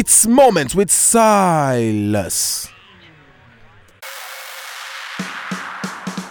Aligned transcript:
It's 0.00 0.26
Moments 0.26 0.74
with 0.74 0.90
Silas. 0.90 2.70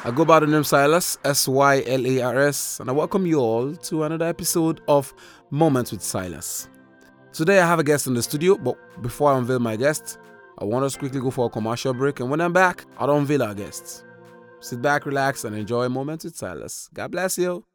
I 0.04 0.12
go 0.12 0.26
by 0.26 0.40
the 0.40 0.48
name 0.48 0.64
Silas, 0.64 1.20
S 1.24 1.48
Y 1.48 1.84
L 1.86 2.08
A 2.08 2.22
R 2.22 2.40
S, 2.48 2.80
and 2.80 2.90
I 2.90 2.94
welcome 2.94 3.28
you 3.28 3.38
all 3.38 3.76
to 3.76 4.06
another 4.06 4.26
episode 4.26 4.82
of 4.88 5.14
Moments 5.52 5.92
with 5.92 6.02
Silas. 6.02 6.68
Today 7.32 7.60
I 7.60 7.68
have 7.68 7.78
a 7.78 7.84
guest 7.84 8.08
in 8.08 8.16
the 8.16 8.24
studio, 8.24 8.58
but 8.58 8.76
before 9.04 9.34
I 9.34 9.38
unveil 9.38 9.60
my 9.60 9.76
guest, 9.76 10.18
I 10.58 10.66
want 10.66 10.84
us 10.86 10.94
to 10.94 11.00
quickly 11.00 11.22
go 11.22 11.30
for 11.30 11.46
a 11.46 11.50
commercial 11.52 11.94
break, 11.94 12.22
and 12.22 12.32
when 12.32 12.42
I'm 12.42 12.54
back, 12.54 12.86
I'll 12.98 13.16
unveil 13.16 13.44
our 13.44 13.54
guests. 13.54 14.04
Sit 14.62 14.82
back, 14.82 15.06
relax, 15.06 15.44
and 15.44 15.56
enjoy 15.56 15.88
Moments 15.90 16.26
with 16.26 16.36
Silas. 16.36 16.90
God 16.92 17.12
bless 17.12 17.38
you. 17.38 17.69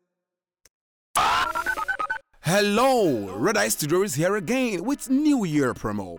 Hello, 2.46 3.34
Red 3.38 3.56
Eye 3.56 3.68
Studio 3.68 4.02
is 4.02 4.16
here 4.16 4.36
again 4.36 4.84
with 4.84 5.08
New 5.08 5.46
Year 5.46 5.72
promo. 5.72 6.18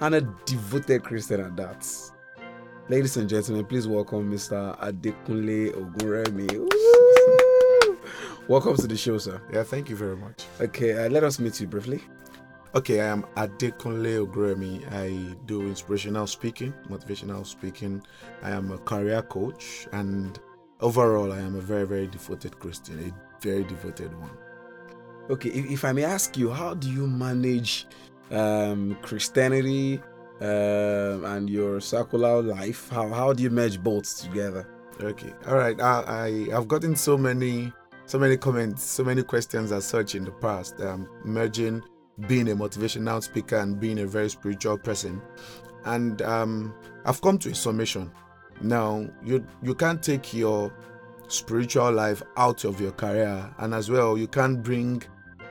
and 0.00 0.14
a 0.14 0.22
devoted 0.46 1.04
Christian 1.04 1.42
at 1.42 1.54
that. 1.56 1.86
Ladies 2.88 3.18
and 3.18 3.28
gentlemen, 3.28 3.66
please 3.66 3.86
welcome 3.86 4.32
Mr. 4.32 4.74
Adekunle 4.78 5.74
Ogunremi. 5.74 6.50
Woo! 6.56 6.99
Welcome 8.50 8.74
to 8.78 8.88
the 8.88 8.96
show, 8.96 9.16
sir. 9.16 9.40
Yeah, 9.52 9.62
thank 9.62 9.88
you 9.88 9.94
very 9.94 10.16
much. 10.16 10.44
Okay, 10.60 11.04
uh, 11.04 11.08
let 11.08 11.22
us 11.22 11.38
meet 11.38 11.60
you 11.60 11.68
briefly. 11.68 12.02
Okay, 12.74 13.00
I 13.00 13.06
am 13.06 13.22
Adekunle 13.36 14.26
Ogunremi. 14.26 14.92
I 14.92 15.36
do 15.46 15.68
inspirational 15.68 16.26
speaking, 16.26 16.74
motivational 16.88 17.46
speaking. 17.46 18.02
I 18.42 18.50
am 18.50 18.72
a 18.72 18.78
career 18.78 19.22
coach, 19.22 19.86
and 19.92 20.36
overall, 20.80 21.32
I 21.32 21.38
am 21.38 21.54
a 21.54 21.60
very, 21.60 21.86
very 21.86 22.08
devoted 22.08 22.58
Christian, 22.58 22.98
a 22.98 23.40
very 23.40 23.62
devoted 23.62 24.12
one. 24.18 24.36
Okay, 25.30 25.50
if, 25.50 25.70
if 25.70 25.84
I 25.84 25.92
may 25.92 26.02
ask 26.02 26.36
you, 26.36 26.50
how 26.50 26.74
do 26.74 26.90
you 26.90 27.06
manage 27.06 27.86
um, 28.32 28.98
Christianity 29.00 30.02
um, 30.40 31.24
and 31.24 31.48
your 31.48 31.80
secular 31.80 32.42
life? 32.42 32.88
How, 32.90 33.10
how 33.10 33.32
do 33.32 33.44
you 33.44 33.50
merge 33.50 33.80
both 33.80 34.22
together? 34.22 34.66
Okay, 35.00 35.32
all 35.46 35.56
right. 35.56 35.80
I, 35.80 36.02
I 36.50 36.56
I've 36.56 36.66
gotten 36.66 36.96
so 36.96 37.16
many 37.16 37.72
so 38.10 38.18
many 38.18 38.36
comments, 38.36 38.82
so 38.82 39.04
many 39.04 39.22
questions 39.22 39.70
as 39.70 39.84
such 39.84 40.16
in 40.16 40.24
the 40.24 40.32
past, 40.32 40.80
um, 40.80 41.08
merging 41.24 41.80
being 42.26 42.50
a 42.50 42.56
motivational 42.56 43.22
speaker 43.22 43.58
and 43.58 43.78
being 43.78 44.00
a 44.00 44.06
very 44.06 44.28
spiritual 44.28 44.76
person. 44.76 45.22
And 45.84 46.20
um, 46.22 46.74
I've 47.04 47.22
come 47.22 47.38
to 47.38 47.50
a 47.50 47.54
summation. 47.54 48.10
Now, 48.62 49.06
you 49.24 49.46
you 49.62 49.76
can't 49.76 50.02
take 50.02 50.34
your 50.34 50.72
spiritual 51.28 51.92
life 51.92 52.20
out 52.36 52.64
of 52.64 52.80
your 52.80 52.90
career, 52.90 53.48
and 53.58 53.72
as 53.72 53.88
well, 53.88 54.18
you 54.18 54.26
can't 54.26 54.60
bring 54.60 55.04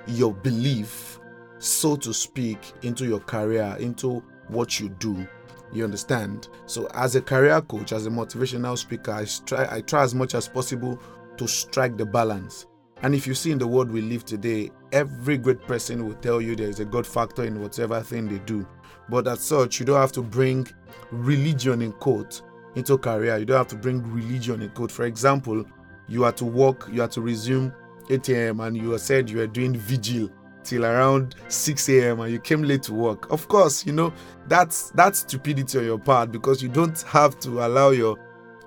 your 0.06 0.34
belief, 0.34 1.18
so 1.60 1.96
to 1.96 2.14
speak, 2.14 2.74
into 2.82 3.06
your 3.06 3.22
career, 3.22 3.78
into 3.80 4.22
what 4.50 4.82
you 4.82 4.90
do. 4.90 5.26
You 5.72 5.86
understand? 5.86 6.50
So, 6.66 6.90
as 6.94 7.16
a 7.16 7.22
career 7.22 7.62
coach, 7.62 7.94
as 7.94 8.06
a 8.06 8.10
motivational 8.10 8.78
speaker, 8.78 9.14
I 9.14 9.26
try 9.46 9.78
I 9.78 9.80
try 9.80 10.04
as 10.04 10.14
much 10.14 10.36
as 10.36 10.50
possible 10.50 11.00
to 11.40 11.48
strike 11.48 11.98
the 11.98 12.06
balance. 12.06 12.68
And 13.02 13.16
if 13.16 13.26
you 13.26 13.34
see 13.34 13.52
in 13.52 13.58
the 13.58 13.68
world 13.68 13.90
we 13.90 14.02
live 14.02 14.26
today, 14.26 14.72
every 14.92 15.38
great 15.38 15.62
person 15.62 16.06
will 16.06 16.16
tell 16.16 16.42
you 16.42 16.56
there 16.56 16.70
is 16.70 16.80
a 16.82 16.86
God 16.86 17.08
factor 17.08 17.44
in 17.46 17.62
whatever 17.62 18.02
thing 18.02 18.28
they 18.28 18.40
do. 18.40 18.68
But 19.08 19.28
as 19.28 19.40
such, 19.40 19.80
you 19.80 19.86
don't 19.86 20.00
have 20.00 20.12
to 20.14 20.22
bring 20.22 20.68
religion 21.12 21.82
in 21.82 21.94
quote 21.94 22.42
into 22.76 22.98
career. 22.98 23.38
You 23.38 23.46
don't 23.46 23.58
have 23.58 23.68
to 23.70 23.78
bring 23.78 24.04
religion 24.14 24.62
in 24.62 24.70
quote. 24.72 24.92
For 24.92 25.06
example, 25.06 25.66
you 26.08 26.26
are 26.26 26.32
to 26.34 26.46
work, 26.46 26.90
you 26.92 27.02
are 27.02 27.08
to 27.08 27.22
resume 27.22 27.74
8 28.10 28.30
a.m. 28.30 28.60
and 28.60 28.76
you 28.76 28.98
said 28.98 29.30
you 29.30 29.40
are 29.40 29.48
doing 29.48 29.76
vigil 29.76 30.30
till 30.64 30.86
around 30.86 31.36
6 31.48 31.90
a.m. 31.90 32.20
and 32.20 32.32
you 32.34 32.40
came 32.40 32.64
late 32.64 32.84
to 32.84 32.94
work. 32.94 33.32
Of 33.32 33.48
course, 33.48 33.86
you 33.86 33.94
know 33.94 34.14
that's 34.48 34.92
that's 34.92 35.20
stupidity 35.20 35.78
on 35.78 35.86
your 35.86 36.00
part 36.00 36.32
because 36.32 36.62
you 36.62 36.70
don't 36.70 37.02
have 37.04 37.40
to 37.40 37.66
allow 37.66 37.92
your 37.92 38.18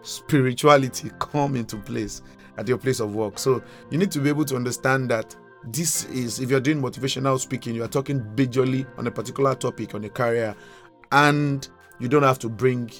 spirituality 0.03 1.10
come 1.19 1.54
into 1.54 1.77
place 1.77 2.22
at 2.57 2.69
your 2.69 2.79
place 2.79 3.01
of 3.01 3.15
work. 3.15 3.39
So 3.39 3.63
you 3.91 3.99
need 3.99 4.11
to 4.13 4.19
be 4.21 4.29
able 4.29 4.45
to 4.47 4.57
understand 4.57 5.11
that 5.11 5.35
this 5.65 6.05
is 6.07 6.41
if 6.41 6.51
you're 6.51 6.61
doing 6.61 6.81
motivational 6.81 7.39
speaking, 7.39 7.75
you 7.75 7.85
are 7.85 7.89
talking 7.89 8.21
majorly 8.37 8.87
on 8.99 9.07
a 9.07 9.11
particular 9.11 9.55
topic 9.55 9.95
on 9.95 10.05
a 10.05 10.09
career, 10.09 10.55
and 11.13 11.69
you 11.99 12.09
don't 12.09 12.25
have 12.25 12.39
to 12.41 12.49
bring 12.49 12.91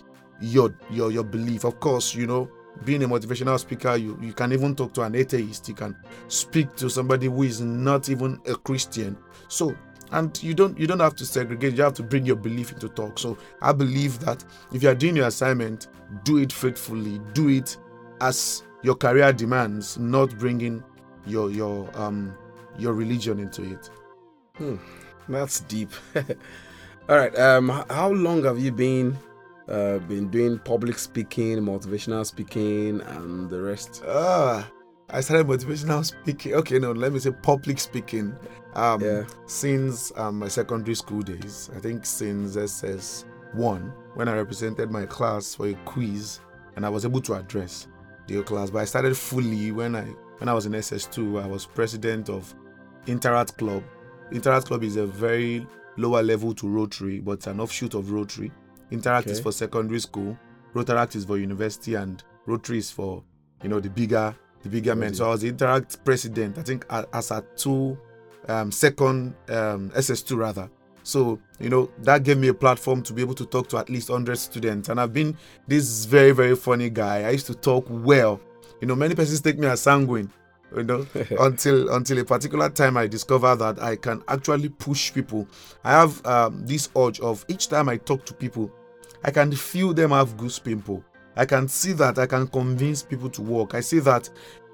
your 0.41 0.75
your 0.91 1.11
your 1.11 1.25
belief. 1.25 1.65
Of 1.65 1.81
course, 1.81 2.15
you 2.15 2.27
know, 2.27 2.49
being 2.85 3.03
a 3.03 3.09
motivational 3.09 3.59
speaker, 3.59 3.97
you, 3.97 4.19
you 4.21 4.33
can 4.33 4.53
even 4.53 4.77
talk 4.77 4.93
to 4.95 5.03
an 5.03 5.15
atheist, 5.15 5.69
you 5.69 5.75
can 5.75 5.97
speak 6.29 6.75
to 6.77 6.89
somebody 6.89 7.27
who 7.27 7.43
is 7.43 7.61
not 7.61 8.09
even 8.09 8.41
a 8.47 8.55
Christian. 8.55 9.17
So 9.49 9.75
and 10.13 10.43
you 10.43 10.55
don't 10.55 10.79
you 10.79 10.87
don't 10.87 11.01
have 11.01 11.17
to 11.17 11.27
segregate 11.27 11.75
you 11.75 11.83
have 11.83 11.95
to 11.95 12.03
bring 12.03 12.25
your 12.25 12.37
belief 12.37 12.71
into 12.71 12.89
talk 12.89 13.19
so 13.19 13.37
i 13.63 13.73
believe 13.73 14.19
that 14.21 14.45
if 14.73 14.83
you 14.83 14.89
are 14.89 14.95
doing 14.95 15.17
your 15.17 15.27
assignment 15.27 15.89
do 16.23 16.39
it 16.39 16.53
faithfully 16.53 17.19
do 17.33 17.49
it 17.49 17.77
as 18.21 18.63
your 18.82 18.94
career 18.94 19.32
demands, 19.32 19.98
not 19.98 20.37
bringing 20.38 20.82
your 21.26 21.50
your 21.50 21.88
um 21.94 22.34
your 22.78 22.94
religion 22.94 23.38
into 23.38 23.62
it. 23.62 23.91
Hmm, 24.56 24.76
that's 25.28 25.60
deep. 25.60 25.91
All 27.09 27.16
right. 27.16 27.37
Um, 27.38 27.69
how 27.91 28.10
long 28.10 28.44
have 28.44 28.59
you 28.59 28.72
been 28.72 29.16
uh, 29.69 29.98
been 29.98 30.28
doing 30.28 30.59
public 30.59 30.98
speaking, 30.98 31.59
motivational 31.59 32.25
speaking, 32.26 33.00
and 33.00 33.50
the 33.50 33.60
rest? 33.60 34.03
Ah, 34.06 34.69
I 35.10 35.21
started 35.21 35.47
motivational 35.47 36.04
speaking. 36.04 36.54
Okay, 36.54 36.78
no, 36.78 36.92
let 36.92 37.12
me 37.12 37.19
say 37.19 37.31
public 37.31 37.78
speaking. 37.78 38.37
Um, 38.75 39.03
yeah. 39.03 39.25
since 39.47 40.12
um, 40.16 40.38
my 40.38 40.48
secondary 40.48 40.94
school 40.94 41.21
days, 41.21 41.69
I 41.76 41.78
think 41.78 42.06
since 42.06 42.56
SS 42.56 43.26
one, 43.53 43.92
when 44.15 44.28
I 44.28 44.34
represented 44.34 44.91
my 44.91 45.04
class 45.04 45.54
for 45.54 45.69
a 45.69 45.75
quiz, 45.84 46.41
and 46.76 46.87
I 46.87 46.88
was 46.88 47.04
able 47.04 47.21
to 47.22 47.34
address 47.34 47.87
the 48.37 48.43
class, 48.43 48.70
but 48.70 48.81
I 48.81 48.84
started 48.84 49.16
fully 49.16 49.72
when 49.72 49.97
I 49.97 50.04
when 50.38 50.48
I 50.48 50.54
was 50.54 50.66
in 50.66 50.72
SS2. 50.72 51.43
I 51.43 51.47
was 51.47 51.66
president 51.66 52.28
of 52.28 52.54
Interact 53.06 53.59
Club. 53.59 53.82
Interact 54.31 54.66
Club 54.66 54.82
is 54.82 54.97
a 54.97 55.06
very 55.06 55.66
lower 55.97 56.22
level 56.22 56.54
to 56.54 56.69
Rotary, 56.69 57.21
but 57.21 57.32
it's 57.32 57.47
an 57.47 57.60
offshoot 57.60 57.94
of 57.94 58.10
Rotary. 58.10 58.50
Interact 58.91 59.26
okay. 59.26 59.32
is 59.32 59.41
for 59.41 59.53
secondary 59.53 60.00
school, 60.00 60.37
Rotaract 60.75 61.16
is 61.16 61.25
for 61.25 61.38
university, 61.38 61.94
and 61.94 62.22
Rotary 62.47 62.78
is 62.78 62.91
for 62.91 63.22
you 63.62 63.68
know 63.68 63.80
the 63.80 63.91
bigger 63.91 64.34
the 64.62 64.68
bigger 64.68 64.95
men. 64.95 65.15
So 65.15 65.27
I 65.27 65.28
was 65.30 65.42
the 65.42 65.48
Interact 65.48 66.04
president. 66.04 66.59
I 66.59 66.62
think 66.62 66.86
as 66.91 67.30
a 67.30 67.45
two 67.57 67.98
um, 68.48 68.72
second 68.72 69.34
um, 69.48 69.91
SS2 69.91 70.36
rather. 70.36 70.71
So, 71.03 71.41
you 71.59 71.69
know, 71.69 71.91
that 71.99 72.22
gave 72.22 72.39
me 72.39 72.49
a 72.49 72.54
platform 72.54 73.03
to 73.03 73.13
be 73.13 73.22
able 73.22 73.34
to 73.34 73.47
talk 73.47 73.69
to 73.71 73.78
at 73.78 73.91
least 73.91 74.10
100 74.10 74.37
students. 74.37 74.89
And 74.89 75.01
I've 75.01 75.13
been 75.13 75.37
this 75.66 76.04
very, 76.04 76.33
very 76.33 76.57
funny 76.57 76.91
guy. 76.91 77.25
I 77.25 77.31
used 77.31 77.47
to 77.47 77.54
talk 77.54 77.87
well. 77.89 78.41
You 78.81 78.89
know, 78.89 78.95
many 78.95 79.15
persons 79.15 79.41
take 79.41 79.59
me 79.59 79.66
as 79.66 79.81
sanguine, 79.81 80.31
you 80.77 80.83
know, 80.83 81.07
until 81.41 81.95
until 81.95 82.19
a 82.19 82.25
particular 82.25 82.69
time 82.69 82.97
I 82.97 83.07
discover 83.07 83.54
that 83.57 83.81
I 83.81 83.97
can 83.97 84.22
actually 84.28 84.69
push 84.71 85.13
people. 85.13 85.47
I 85.84 85.93
have 85.93 86.25
um, 86.27 86.66
this 86.66 86.89
urge 86.97 87.21
of 87.21 87.45
each 87.48 87.69
time 87.69 87.89
I 87.89 87.97
talk 87.97 88.25
to 88.27 88.34
people, 88.34 88.71
I 89.25 89.31
can 89.31 89.53
feel 89.53 89.95
them 89.95 90.10
have 90.10 90.37
goose 90.37 90.59
pimple. 90.59 91.05
I 91.37 91.47
can 91.47 91.69
see 91.69 91.93
that 91.93 92.19
I 92.19 92.27
can 92.27 92.47
convince 92.48 93.03
people 93.03 93.31
to 93.31 93.43
walk. 93.43 93.75
I 93.75 93.81
see 93.81 94.01
that 94.01 94.28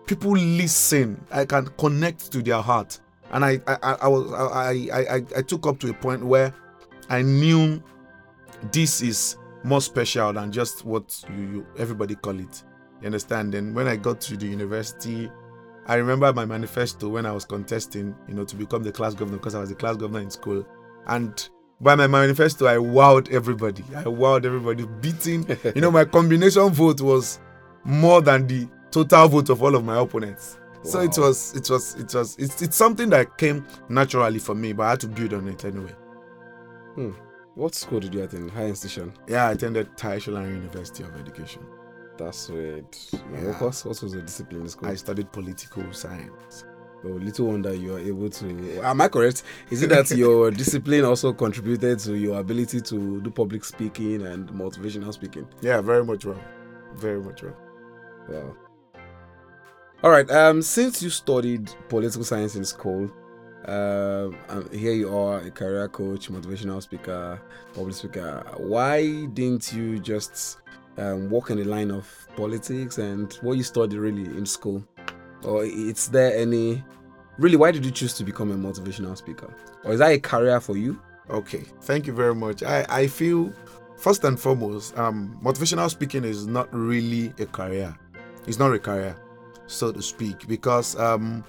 people 0.06 0.32
listen. 0.32 1.22
I 1.30 1.44
can 1.44 1.66
connect 1.78 2.32
to 2.32 2.42
their 2.42 2.60
heart 2.60 2.98
and 3.32 3.44
I 3.44 3.60
I, 3.66 3.96
I 4.02 4.08
was 4.08 4.32
I, 4.32 4.88
I 4.92 5.24
I 5.36 5.42
took 5.42 5.66
up 5.66 5.78
to 5.80 5.90
a 5.90 5.94
point 5.94 6.24
where 6.24 6.52
I 7.08 7.22
knew 7.22 7.82
this 8.72 9.02
is 9.02 9.36
more 9.64 9.80
special 9.80 10.32
than 10.32 10.52
just 10.52 10.84
what 10.84 11.24
you, 11.30 11.42
you 11.44 11.66
everybody 11.78 12.14
call 12.14 12.38
it. 12.38 12.62
You 13.00 13.06
understand? 13.06 13.54
And 13.54 13.74
when 13.74 13.86
I 13.86 13.96
got 13.96 14.20
to 14.22 14.36
the 14.36 14.46
university, 14.46 15.30
I 15.86 15.94
remember 15.94 16.32
my 16.32 16.44
manifesto 16.44 17.08
when 17.08 17.26
I 17.26 17.32
was 17.32 17.44
contesting, 17.44 18.14
you 18.28 18.34
know, 18.34 18.44
to 18.44 18.56
become 18.56 18.82
the 18.82 18.92
class 18.92 19.14
governor 19.14 19.38
because 19.38 19.54
I 19.54 19.60
was 19.60 19.70
the 19.70 19.74
class 19.74 19.96
governor 19.96 20.20
in 20.20 20.30
school. 20.30 20.66
And 21.06 21.48
by 21.80 21.94
my 21.94 22.06
manifesto, 22.06 22.66
I 22.66 22.76
wowed 22.76 23.30
everybody. 23.32 23.84
I 23.96 24.04
wowed 24.04 24.44
everybody, 24.44 24.86
beating. 25.00 25.46
You 25.74 25.80
know, 25.80 25.90
my 25.90 26.04
combination 26.04 26.70
vote 26.70 27.00
was 27.00 27.40
more 27.84 28.20
than 28.20 28.46
the 28.46 28.68
total 28.90 29.28
vote 29.28 29.48
of 29.48 29.62
all 29.62 29.74
of 29.76 29.84
my 29.84 29.98
opponents. 29.98 30.58
So 30.82 31.00
it 31.00 31.18
was, 31.18 31.54
it 31.56 31.68
was, 31.68 31.94
it 31.96 32.14
was, 32.14 32.36
it's, 32.38 32.62
it's 32.62 32.76
something 32.76 33.10
that 33.10 33.36
came 33.36 33.66
naturally 33.88 34.38
for 34.38 34.54
me, 34.54 34.72
but 34.72 34.84
I 34.84 34.90
had 34.90 35.00
to 35.00 35.08
build 35.08 35.34
on 35.34 35.48
it 35.48 35.64
anyway. 35.64 35.94
Hmm. 36.94 37.10
What 37.54 37.74
school 37.74 38.00
did 38.00 38.14
you 38.14 38.22
attend? 38.22 38.50
High 38.52 38.66
institution? 38.66 39.12
Yeah, 39.26 39.48
I 39.48 39.52
attended 39.52 39.96
Tai 39.96 40.18
Solarin 40.18 40.54
University 40.54 41.02
of 41.02 41.18
Education. 41.18 41.66
That's 42.16 42.48
weird. 42.48 42.86
Yeah. 43.12 43.46
What, 43.46 43.60
was, 43.60 43.84
what 43.84 44.02
was 44.02 44.12
the 44.12 44.22
discipline 44.22 44.62
in 44.62 44.68
school? 44.68 44.88
I 44.88 44.94
studied 44.94 45.32
political 45.32 45.92
science. 45.92 46.64
Oh, 47.04 47.08
little 47.08 47.46
wonder 47.46 47.72
you 47.72 47.94
are 47.94 48.00
able 48.00 48.28
to. 48.28 48.80
Am 48.82 49.00
I 49.00 49.08
correct? 49.08 49.44
Is 49.70 49.82
it 49.82 49.90
that 49.90 50.10
your 50.10 50.50
discipline 50.62 51.04
also 51.04 51.32
contributed 51.32 52.00
to 52.00 52.16
your 52.16 52.40
ability 52.40 52.80
to 52.80 53.20
do 53.20 53.30
public 53.30 53.64
speaking 53.64 54.26
and 54.26 54.48
motivational 54.50 55.12
speaking? 55.12 55.46
Yeah, 55.60 55.80
very 55.80 56.04
much 56.04 56.24
well. 56.24 56.40
Very 56.94 57.20
much 57.20 57.42
well. 57.42 57.56
Wow. 58.28 58.56
All 60.00 60.10
right. 60.10 60.30
Um, 60.30 60.62
since 60.62 61.02
you 61.02 61.10
studied 61.10 61.72
political 61.88 62.22
science 62.22 62.54
in 62.54 62.64
school, 62.64 63.10
uh, 63.64 64.30
here 64.70 64.92
you 64.92 65.12
are, 65.12 65.40
a 65.40 65.50
career 65.50 65.88
coach, 65.88 66.28
motivational 66.30 66.80
speaker, 66.80 67.42
public 67.74 67.96
speaker. 67.96 68.44
Why 68.58 69.26
didn't 69.26 69.72
you 69.72 69.98
just 69.98 70.60
um, 70.98 71.28
walk 71.28 71.50
in 71.50 71.58
the 71.58 71.64
line 71.64 71.90
of 71.90 72.08
politics 72.36 72.98
and 72.98 73.32
what 73.42 73.54
you 73.54 73.64
studied 73.64 73.98
really 73.98 74.22
in 74.22 74.46
school? 74.46 74.84
Or 75.42 75.64
is 75.64 76.06
there 76.06 76.32
any 76.36 76.84
really 77.36 77.56
why 77.56 77.72
did 77.72 77.84
you 77.84 77.90
choose 77.90 78.14
to 78.14 78.24
become 78.24 78.52
a 78.52 78.56
motivational 78.56 79.16
speaker? 79.16 79.52
Or 79.82 79.94
is 79.94 79.98
that 79.98 80.12
a 80.12 80.20
career 80.20 80.60
for 80.60 80.76
you? 80.76 81.02
Okay, 81.28 81.64
thank 81.82 82.06
you 82.06 82.12
very 82.12 82.36
much. 82.36 82.62
I, 82.62 82.86
I 82.88 83.06
feel 83.08 83.52
first 83.96 84.22
and 84.22 84.38
foremost, 84.38 84.96
um, 84.96 85.36
motivational 85.42 85.90
speaking 85.90 86.22
is 86.22 86.46
not 86.46 86.72
really 86.72 87.34
a 87.40 87.46
career. 87.46 87.98
It's 88.46 88.60
not 88.60 88.72
a 88.72 88.78
career, 88.78 89.16
so 89.68 89.92
to 89.92 90.02
speak, 90.02 90.48
because 90.48 90.98
um, 90.98 91.44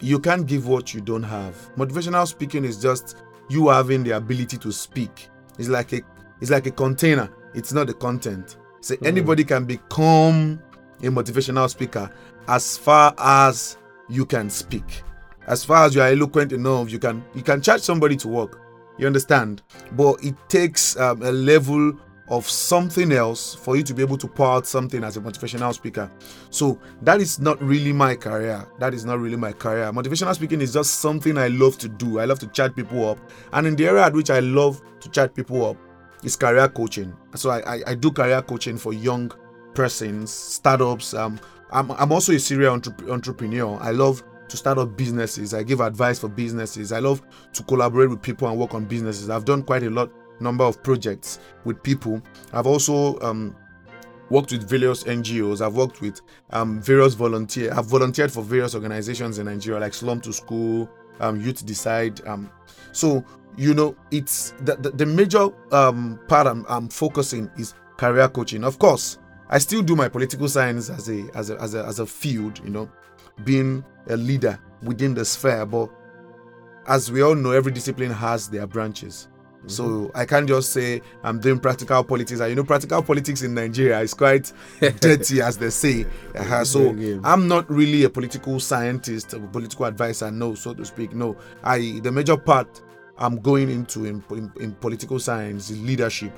you 0.00 0.18
can't 0.18 0.46
give 0.46 0.66
what 0.66 0.94
you 0.94 1.00
don't 1.00 1.22
have. 1.22 1.54
Motivational 1.76 2.26
speaking 2.26 2.64
is 2.64 2.80
just 2.80 3.16
you 3.48 3.68
having 3.68 4.04
the 4.04 4.12
ability 4.12 4.56
to 4.58 4.72
speak. 4.72 5.28
It's 5.58 5.68
like 5.68 5.92
a 5.92 6.00
it's 6.40 6.50
like 6.50 6.66
a 6.66 6.70
container. 6.70 7.28
It's 7.54 7.72
not 7.72 7.88
the 7.88 7.94
content. 7.94 8.56
So 8.80 8.94
mm. 8.94 9.06
anybody 9.06 9.44
can 9.44 9.64
become 9.64 10.62
a 11.00 11.06
motivational 11.06 11.68
speaker 11.68 12.10
as 12.46 12.78
far 12.78 13.14
as 13.18 13.76
you 14.08 14.24
can 14.24 14.48
speak. 14.50 15.02
As 15.46 15.64
far 15.64 15.86
as 15.86 15.94
you 15.94 16.02
are 16.02 16.08
eloquent 16.08 16.52
enough, 16.52 16.90
you 16.90 16.98
can 16.98 17.24
you 17.34 17.42
can 17.42 17.60
charge 17.60 17.80
somebody 17.80 18.16
to 18.16 18.28
work. 18.28 18.60
You 18.98 19.06
understand? 19.06 19.62
But 19.92 20.22
it 20.24 20.34
takes 20.48 20.96
um, 20.96 21.22
a 21.22 21.30
level 21.32 21.92
of 22.30 22.48
something 22.48 23.12
else 23.12 23.54
for 23.54 23.76
you 23.76 23.82
to 23.82 23.94
be 23.94 24.02
able 24.02 24.18
to 24.18 24.28
pour 24.28 24.48
out 24.48 24.66
something 24.66 25.02
as 25.02 25.16
a 25.16 25.20
motivational 25.20 25.72
speaker. 25.74 26.10
So 26.50 26.78
that 27.02 27.20
is 27.20 27.38
not 27.38 27.60
really 27.62 27.92
my 27.92 28.14
career. 28.14 28.66
That 28.78 28.94
is 28.94 29.04
not 29.04 29.18
really 29.18 29.36
my 29.36 29.52
career. 29.52 29.90
Motivational 29.92 30.34
speaking 30.34 30.60
is 30.60 30.72
just 30.74 30.96
something 30.96 31.38
I 31.38 31.48
love 31.48 31.78
to 31.78 31.88
do. 31.88 32.18
I 32.18 32.26
love 32.26 32.38
to 32.40 32.46
chat 32.48 32.76
people 32.76 33.08
up. 33.08 33.18
And 33.52 33.66
in 33.66 33.76
the 33.76 33.86
area 33.86 34.04
at 34.04 34.12
which 34.12 34.30
I 34.30 34.40
love 34.40 34.82
to 35.00 35.10
chat 35.10 35.34
people 35.34 35.64
up 35.64 35.76
is 36.22 36.36
career 36.36 36.68
coaching. 36.68 37.16
So 37.34 37.50
I, 37.50 37.76
I, 37.76 37.82
I 37.88 37.94
do 37.94 38.10
career 38.10 38.42
coaching 38.42 38.76
for 38.76 38.92
young 38.92 39.32
persons, 39.74 40.30
startups. 40.30 41.14
Um, 41.14 41.40
I'm, 41.70 41.90
I'm 41.92 42.12
also 42.12 42.32
a 42.32 42.38
serial 42.38 42.74
entre- 42.74 43.10
entrepreneur. 43.10 43.78
I 43.80 43.92
love 43.92 44.22
to 44.48 44.56
start 44.56 44.78
up 44.78 44.96
businesses. 44.96 45.54
I 45.54 45.62
give 45.62 45.80
advice 45.80 46.18
for 46.18 46.28
businesses. 46.28 46.92
I 46.92 46.98
love 46.98 47.22
to 47.52 47.62
collaborate 47.62 48.10
with 48.10 48.22
people 48.22 48.48
and 48.48 48.58
work 48.58 48.74
on 48.74 48.84
businesses. 48.84 49.30
I've 49.30 49.44
done 49.44 49.62
quite 49.62 49.82
a 49.82 49.90
lot 49.90 50.10
number 50.40 50.64
of 50.64 50.82
projects 50.82 51.38
with 51.64 51.82
people. 51.82 52.22
I've 52.52 52.66
also 52.66 53.18
um, 53.20 53.54
worked 54.30 54.52
with 54.52 54.68
various 54.68 55.04
NGOs. 55.04 55.64
I've 55.64 55.74
worked 55.74 56.00
with 56.00 56.20
um, 56.50 56.80
various 56.80 57.14
volunteers. 57.14 57.72
I've 57.72 57.86
volunteered 57.86 58.32
for 58.32 58.42
various 58.42 58.74
organizations 58.74 59.38
in 59.38 59.46
Nigeria, 59.46 59.80
like 59.80 59.94
Slum 59.94 60.20
to 60.22 60.32
School, 60.32 60.88
um, 61.20 61.40
Youth 61.40 61.64
Decide. 61.64 62.26
Um, 62.26 62.50
so 62.92 63.24
you 63.56 63.74
know, 63.74 63.96
it's 64.12 64.54
the, 64.60 64.76
the, 64.76 64.90
the 64.90 65.06
major 65.06 65.48
um, 65.72 66.20
part 66.28 66.46
I'm, 66.46 66.64
I'm 66.68 66.88
focusing 66.88 67.50
is 67.58 67.74
career 67.96 68.28
coaching. 68.28 68.62
Of 68.62 68.78
course, 68.78 69.18
I 69.48 69.58
still 69.58 69.82
do 69.82 69.96
my 69.96 70.08
political 70.08 70.48
science 70.48 70.90
as 70.90 71.08
a 71.08 71.28
as 71.34 71.50
a 71.50 71.60
as 71.60 71.74
a, 71.74 71.84
as 71.84 71.98
a 71.98 72.06
field. 72.06 72.60
You 72.64 72.70
know, 72.70 72.90
being 73.44 73.84
a 74.08 74.16
leader 74.16 74.58
within 74.82 75.14
the 75.14 75.24
sphere. 75.24 75.66
But 75.66 75.90
as 76.86 77.10
we 77.10 77.22
all 77.22 77.34
know, 77.34 77.50
every 77.50 77.72
discipline 77.72 78.12
has 78.12 78.48
their 78.48 78.66
branches. 78.66 79.28
Mm-hmm. 79.58 79.68
So 79.68 80.10
I 80.14 80.24
can't 80.24 80.46
just 80.48 80.72
say 80.72 81.02
I'm 81.22 81.40
doing 81.40 81.58
practical 81.58 82.02
politics. 82.04 82.40
You 82.40 82.54
know, 82.54 82.64
practical 82.64 83.02
politics 83.02 83.42
in 83.42 83.54
Nigeria 83.54 84.00
is 84.00 84.14
quite 84.14 84.52
dirty, 85.00 85.40
as 85.42 85.58
they 85.58 85.70
say. 85.70 86.06
Uh, 86.34 86.64
so 86.64 86.90
I'm 87.24 87.48
not 87.48 87.68
really 87.70 88.04
a 88.04 88.10
political 88.10 88.60
scientist, 88.60 89.34
a 89.34 89.40
political 89.40 89.86
advisor, 89.86 90.30
no, 90.30 90.54
so 90.54 90.74
to 90.74 90.84
speak. 90.84 91.12
No, 91.12 91.36
I 91.64 92.00
the 92.02 92.12
major 92.12 92.36
part 92.36 92.82
I'm 93.18 93.40
going 93.40 93.68
into 93.68 94.04
in, 94.04 94.22
in, 94.30 94.52
in 94.60 94.72
political 94.74 95.18
science 95.18 95.70
is 95.70 95.80
leadership, 95.82 96.32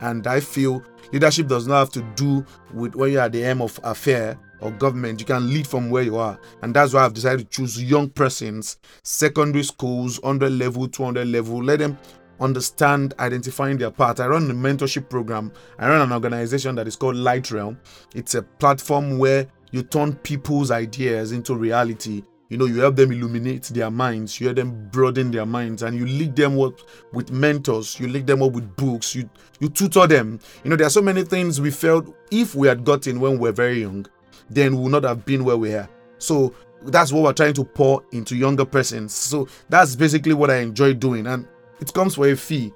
and 0.00 0.26
I 0.26 0.40
feel 0.40 0.82
leadership 1.12 1.48
does 1.48 1.66
not 1.66 1.78
have 1.78 1.90
to 1.90 2.02
do 2.16 2.44
with 2.72 2.94
when 2.94 3.12
you're 3.12 3.22
at 3.22 3.32
the 3.32 3.44
end 3.44 3.60
of 3.60 3.78
affair 3.84 4.38
or 4.62 4.70
government, 4.70 5.20
you 5.20 5.26
can 5.26 5.52
lead 5.52 5.66
from 5.66 5.90
where 5.90 6.02
you 6.02 6.16
are. 6.16 6.38
And 6.62 6.74
that's 6.74 6.94
why 6.94 7.04
I've 7.04 7.14
decided 7.14 7.50
to 7.50 7.56
choose 7.56 7.82
young 7.82 8.08
persons, 8.08 8.78
secondary 9.02 9.64
schools, 9.64 10.20
100 10.22 10.52
level, 10.52 10.88
200 10.88 11.26
level. 11.26 11.62
Let 11.62 11.80
them 11.80 11.98
understand 12.42 13.14
identifying 13.18 13.78
their 13.78 13.90
path. 13.90 14.20
I 14.20 14.26
run 14.26 14.50
a 14.50 14.54
mentorship 14.54 15.08
program. 15.08 15.52
I 15.78 15.88
run 15.88 16.00
an 16.00 16.12
organization 16.12 16.74
that 16.74 16.86
is 16.86 16.96
called 16.96 17.16
Light 17.16 17.50
Realm. 17.50 17.78
It's 18.14 18.34
a 18.34 18.42
platform 18.42 19.18
where 19.18 19.46
you 19.70 19.82
turn 19.82 20.14
people's 20.16 20.70
ideas 20.70 21.32
into 21.32 21.54
reality. 21.54 22.22
You 22.48 22.58
know, 22.58 22.66
you 22.66 22.80
help 22.80 22.96
them 22.96 23.12
illuminate 23.12 23.64
their 23.64 23.90
minds, 23.90 24.38
you 24.38 24.48
help 24.48 24.56
them 24.56 24.90
broaden 24.90 25.30
their 25.30 25.46
minds, 25.46 25.82
and 25.82 25.96
you 25.96 26.04
lead 26.04 26.36
them 26.36 26.60
up 26.60 26.80
with 27.14 27.30
mentors, 27.30 27.98
you 27.98 28.08
lead 28.08 28.26
them 28.26 28.42
up 28.42 28.52
with 28.52 28.76
books, 28.76 29.14
you 29.14 29.30
you 29.58 29.70
tutor 29.70 30.06
them. 30.06 30.38
You 30.62 30.68
know, 30.68 30.76
there 30.76 30.86
are 30.86 30.90
so 30.90 31.00
many 31.00 31.24
things 31.24 31.62
we 31.62 31.70
felt 31.70 32.14
if 32.30 32.54
we 32.54 32.68
had 32.68 32.84
gotten 32.84 33.20
when 33.20 33.32
we 33.32 33.38
were 33.38 33.52
very 33.52 33.80
young 33.80 34.06
then 34.54 34.76
we 34.76 34.82
would 34.82 34.92
not 34.92 35.04
have 35.04 35.24
been 35.24 35.44
where 35.44 35.56
we 35.56 35.74
are. 35.74 35.88
So 36.18 36.54
that's 36.82 37.12
what 37.12 37.22
we're 37.22 37.32
trying 37.32 37.54
to 37.54 37.64
pour 37.64 38.04
into 38.12 38.36
younger 38.36 38.64
persons. 38.64 39.14
So 39.14 39.48
that's 39.68 39.96
basically 39.96 40.34
what 40.34 40.50
I 40.50 40.58
enjoy 40.58 40.94
doing, 40.94 41.26
and 41.26 41.46
it 41.82 41.92
comes 41.92 42.14
for 42.14 42.28
a 42.28 42.36
fee. 42.36 42.72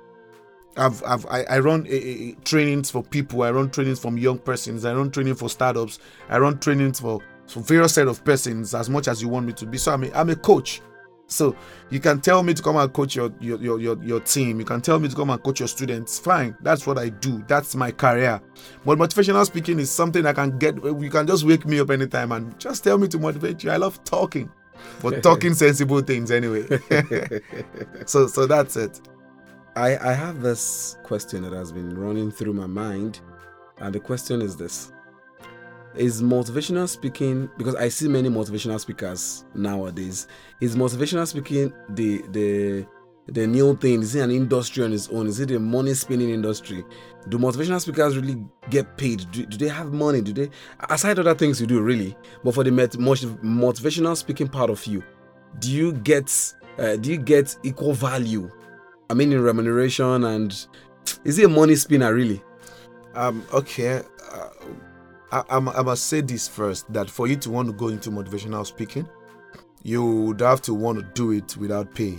I've, 0.76 1.02
I've 1.04 1.25
I, 1.26 1.44
I 1.44 1.58
run 1.60 1.86
a, 1.86 1.94
a, 1.94 2.32
trainings 2.44 2.90
for 2.90 3.02
people. 3.02 3.42
I 3.42 3.50
run 3.50 3.70
trainings 3.70 3.98
from 3.98 4.18
young 4.18 4.38
persons. 4.38 4.84
I 4.84 4.92
run 4.92 5.10
training 5.10 5.36
for 5.36 5.48
startups. 5.48 6.00
I 6.28 6.38
run 6.38 6.58
trainings 6.58 7.00
for, 7.00 7.20
for 7.46 7.60
various 7.60 7.94
set 7.94 8.08
of 8.08 8.25
persons 8.25 8.75
as 8.75 8.90
much 8.90 9.08
as 9.08 9.22
you 9.22 9.28
want 9.28 9.46
me 9.46 9.52
to 9.54 9.66
be. 9.66 9.78
So 9.78 9.92
I'm 9.92 10.04
a, 10.04 10.10
I'm 10.12 10.28
a 10.30 10.36
coach. 10.36 10.82
So 11.28 11.56
you 11.90 11.98
can 11.98 12.20
tell 12.20 12.42
me 12.42 12.52
to 12.54 12.62
come 12.62 12.76
and 12.76 12.92
coach 12.92 13.16
your, 13.16 13.32
your 13.40 13.58
your, 13.60 13.80
your 13.80 14.02
your 14.02 14.20
team. 14.20 14.60
You 14.60 14.66
can 14.66 14.80
tell 14.80 14.98
me 14.98 15.08
to 15.08 15.16
come 15.16 15.30
and 15.30 15.42
coach 15.42 15.60
your 15.60 15.68
students. 15.68 16.18
Fine, 16.18 16.56
that's 16.60 16.86
what 16.86 16.98
I 16.98 17.08
do. 17.08 17.42
That's 17.48 17.75
my 17.75 17.90
career. 17.90 18.40
But 18.84 18.98
motivational 18.98 19.44
speaking 19.44 19.80
is 19.80 19.90
something 19.90 20.25
I 20.25 20.32
can 20.32 20.58
get. 20.58 20.76
You 20.84 21.10
can 21.10 21.26
just 21.26 21.44
wake 21.44 21.66
me 21.66 21.80
up 21.80 21.90
anytime 21.90 22.32
and 22.32 22.58
just 22.60 22.84
tell 22.84 22.98
me 22.98 23.08
to 23.08 23.18
motivate 23.18 23.64
you. 23.64 23.70
I 23.70 23.76
love 23.76 24.02
talking, 24.04 24.50
but 25.02 25.23
talking 25.23 25.54
sensible 25.54 26.00
things 26.00 26.30
anyway. 26.30 26.66
so 28.06 28.26
so 28.26 28.47
that's 28.47 28.76
it. 28.76 29.00
I 29.75 29.97
I 29.99 30.12
have 30.12 30.42
this 30.42 30.97
question 31.02 31.42
that 31.42 31.52
has 31.52 31.73
been 31.73 31.99
running 31.99 32.30
through 32.30 32.54
my 32.54 32.66
mind, 32.66 33.21
and 33.78 33.95
the 33.95 34.00
question 34.00 34.42
is 34.42 34.56
this: 34.56 34.92
is 35.97 36.23
motivational 36.23 36.88
speaking 36.88 37.49
because 37.56 37.75
I 37.75 37.88
see 37.88 38.09
many 38.09 38.28
motivational 38.28 38.78
speakers 38.80 39.45
nowadays. 39.54 40.28
Is 40.61 40.76
motivational 40.76 41.26
speaking 41.26 41.73
the 41.90 42.23
the 42.33 42.87
the 43.28 43.47
new 43.47 43.76
thing? 43.76 44.02
Is 44.02 44.14
it 44.14 44.21
an 44.21 44.30
industry 44.30 44.85
on 44.85 44.92
its 44.92 45.09
own? 45.09 45.26
Is 45.26 45.40
it 45.40 45.50
a 45.50 45.59
money 45.59 45.95
spinning 45.95 46.30
industry? 46.30 46.85
Do 47.28 47.38
motivational 47.38 47.80
speakers 47.80 48.16
really 48.16 48.45
get 48.71 48.97
paid? 48.97 49.30
Do, 49.33 49.47
do 49.47 49.56
they 49.56 49.68
have 49.68 49.92
money? 49.92 50.21
Do 50.21 50.33
they 50.33 50.50
aside 50.88 51.18
other 51.18 51.35
things 51.35 51.61
you 51.61 51.66
do 51.66 51.83
really? 51.83 52.16
But 52.45 52.54
for 52.54 52.64
the 52.64 52.71
motivational 52.71 54.16
speaking 54.16 54.49
part 54.49 54.71
of 54.71 54.85
you, 54.87 55.02
do 55.59 55.71
you 55.71 55.92
get 55.92 56.54
uh, 56.78 56.97
do 56.97 57.11
you 57.11 57.18
get 57.18 57.56
equal 57.62 57.95
value? 57.95 58.50
I 59.11 59.14
mean, 59.14 59.33
in 59.33 59.40
remuneration 59.40 60.25
and 60.25 60.52
is 61.25 61.38
it 61.38 61.45
a 61.45 61.49
money 61.49 61.76
spinner 61.76 62.14
really? 62.14 62.42
Um. 63.14 63.45
Okay. 63.52 64.02
Uh, 64.33 64.49
I, 65.33 65.42
I, 65.49 65.56
I 65.56 65.83
must 65.83 66.06
say 66.06 66.21
this 66.21 66.47
first 66.47 66.92
that 66.92 67.11
for 67.11 67.26
you 67.26 67.37
to 67.37 67.50
want 67.50 67.68
to 67.68 67.73
go 67.73 67.88
into 67.88 68.11
motivational 68.11 68.64
speaking, 68.64 69.09
you 69.83 70.04
would 70.04 70.40
have 70.40 70.62
to 70.62 70.75
want 70.75 70.99
to 70.99 71.04
do 71.14 71.33
it 71.33 71.56
without 71.56 71.92
pay. 71.95 72.18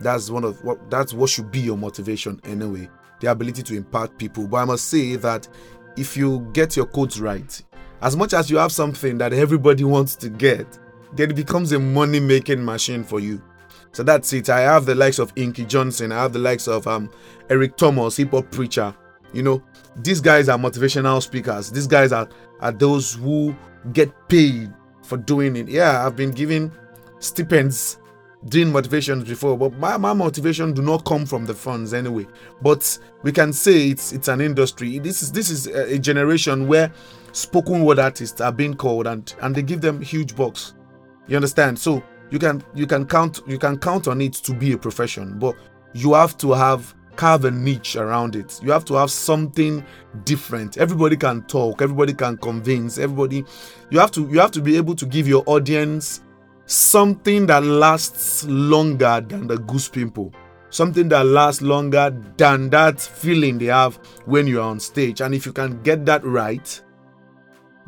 That's 0.00 0.30
one 0.30 0.44
of 0.44 0.62
what 0.64 0.90
that's 0.90 1.14
what 1.14 1.30
should 1.30 1.50
be 1.50 1.60
your 1.60 1.76
motivation 1.76 2.40
anyway. 2.44 2.88
The 3.20 3.30
ability 3.30 3.62
to 3.64 3.76
impact 3.76 4.18
people. 4.18 4.46
But 4.46 4.56
I 4.58 4.64
must 4.64 4.86
say 4.86 5.16
that 5.16 5.48
if 5.96 6.16
you 6.16 6.48
get 6.52 6.76
your 6.76 6.86
codes 6.86 7.20
right, 7.20 7.62
as 8.02 8.16
much 8.16 8.34
as 8.34 8.50
you 8.50 8.56
have 8.58 8.72
something 8.72 9.18
that 9.18 9.32
everybody 9.32 9.84
wants 9.84 10.16
to 10.16 10.28
get, 10.28 10.78
then 11.14 11.30
it 11.30 11.36
becomes 11.36 11.72
a 11.72 11.78
money 11.78 12.20
making 12.20 12.64
machine 12.64 13.04
for 13.04 13.20
you. 13.20 13.40
So 13.92 14.02
that's 14.02 14.32
it. 14.32 14.50
I 14.50 14.60
have 14.60 14.86
the 14.86 14.94
likes 14.94 15.20
of 15.20 15.32
Inky 15.36 15.64
Johnson, 15.64 16.10
I 16.10 16.22
have 16.22 16.32
the 16.32 16.40
likes 16.40 16.66
of 16.66 16.86
um, 16.88 17.10
Eric 17.48 17.76
Thomas, 17.76 18.16
hip 18.16 18.32
hop 18.32 18.50
preacher, 18.50 18.94
You 19.32 19.42
know, 19.42 19.62
these 19.96 20.20
guys 20.20 20.48
are 20.48 20.58
motivational 20.58 21.22
speakers. 21.22 21.70
These 21.70 21.86
guys 21.86 22.12
are 22.12 22.28
are 22.60 22.72
those 22.72 23.14
who 23.14 23.54
get 23.92 24.10
paid 24.28 24.72
for 25.02 25.16
doing 25.16 25.56
it. 25.56 25.68
Yeah, 25.68 26.06
I've 26.06 26.16
been 26.16 26.30
given 26.30 26.72
stipends 27.18 27.98
doing 28.48 28.70
motivations 28.70 29.24
before, 29.24 29.56
but 29.56 29.72
my, 29.78 29.96
my 29.96 30.12
motivation 30.12 30.72
do 30.72 30.82
not 30.82 31.04
come 31.04 31.24
from 31.24 31.46
the 31.46 31.54
funds 31.54 31.94
anyway. 31.94 32.26
But 32.62 32.98
we 33.22 33.32
can 33.32 33.52
say 33.52 33.88
it's 33.88 34.12
it's 34.12 34.28
an 34.28 34.40
industry. 34.40 34.98
This 34.98 35.22
is 35.22 35.32
this 35.32 35.50
is 35.50 35.66
a, 35.66 35.94
a 35.94 35.98
generation 35.98 36.66
where 36.66 36.92
spoken 37.32 37.84
word 37.84 37.98
artists 37.98 38.40
are 38.40 38.52
being 38.52 38.74
called 38.74 39.06
and 39.06 39.34
and 39.42 39.54
they 39.54 39.62
give 39.62 39.80
them 39.80 40.00
huge 40.00 40.36
bucks. 40.36 40.74
You 41.26 41.36
understand? 41.36 41.78
So 41.78 42.02
you 42.30 42.38
can 42.38 42.62
you 42.74 42.86
can 42.86 43.06
count 43.06 43.40
you 43.46 43.58
can 43.58 43.78
count 43.78 44.08
on 44.08 44.20
it 44.20 44.34
to 44.34 44.54
be 44.54 44.72
a 44.72 44.78
profession, 44.78 45.38
but 45.38 45.56
you 45.94 46.14
have 46.14 46.36
to 46.38 46.52
have 46.52 46.94
carve 47.16 47.44
a 47.44 47.50
niche 47.50 47.96
around 47.96 48.36
it. 48.36 48.60
You 48.62 48.72
have 48.72 48.84
to 48.86 48.94
have 48.94 49.10
something 49.10 49.84
different. 50.24 50.78
Everybody 50.78 51.16
can 51.16 51.42
talk, 51.42 51.80
everybody 51.80 52.12
can 52.12 52.36
convince, 52.36 52.98
everybody 52.98 53.44
you 53.90 53.98
have 53.98 54.10
to 54.12 54.28
you 54.28 54.38
have 54.38 54.50
to 54.52 54.60
be 54.60 54.76
able 54.76 54.94
to 54.96 55.06
give 55.06 55.26
your 55.26 55.44
audience 55.46 56.20
something 56.66 57.46
that 57.46 57.62
lasts 57.64 58.44
longer 58.44 59.24
than 59.26 59.46
the 59.46 59.58
goose 59.58 59.88
pimple. 59.88 60.32
Something 60.70 61.08
that 61.10 61.26
lasts 61.26 61.62
longer 61.62 62.10
than 62.36 62.68
that 62.70 63.00
feeling 63.00 63.58
they 63.58 63.66
have 63.66 63.96
when 64.24 64.46
you're 64.46 64.62
on 64.62 64.80
stage. 64.80 65.20
And 65.20 65.34
if 65.34 65.46
you 65.46 65.52
can 65.52 65.80
get 65.82 66.04
that 66.06 66.24
right, 66.24 66.82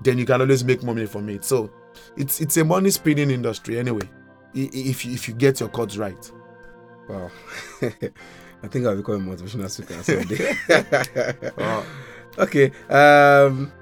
then 0.05 0.19
you 0.19 0.25
can 0.25 0.41
always 0.41 0.63
make 0.63 0.83
money 0.85 1.07
from 1.07 1.29
it. 1.29 1.45
So 1.45 1.71
it's 2.17 2.41
it's 2.41 2.57
a 2.59 2.65
money 2.65 2.91
spinning 2.91 3.31
industry 3.31 3.79
anyway. 3.79 4.09
If 4.55 5.05
you, 5.05 5.13
if 5.15 5.29
you 5.29 5.35
get 5.35 5.59
your 5.61 5.69
chords 5.69 5.99
right. 5.99 6.33
Wow. 7.09 7.31
I 7.83 8.69
think 8.69 8.87
I'll 8.87 8.97
become 8.97 9.29
a 9.29 9.37
motivational 9.37 9.69
speaker 9.71 10.03
someday. 10.03 11.53
wow. 11.57 11.85
Okay. 12.39 12.71
Um, 12.91 13.73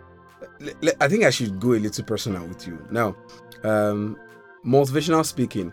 I 1.01 1.09
think 1.09 1.25
I 1.25 1.31
should 1.31 1.59
go 1.59 1.73
a 1.73 1.81
little 1.81 2.05
personal 2.05 2.47
with 2.47 2.67
you 2.69 2.87
now. 2.91 3.17
Um, 3.65 4.17
motivational 4.65 5.25
speaking. 5.25 5.73